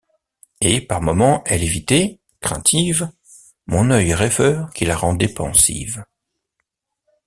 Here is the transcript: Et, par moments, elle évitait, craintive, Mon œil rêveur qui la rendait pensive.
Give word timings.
Et, 0.61 0.81
par 0.81 0.99
moments, 0.99 1.43
elle 1.45 1.61
évitait, 1.63 2.19
craintive, 2.39 3.11
Mon 3.67 3.91
œil 3.91 4.15
rêveur 4.15 4.73
qui 4.73 4.85
la 4.85 4.97
rendait 4.97 5.27
pensive. 5.27 6.03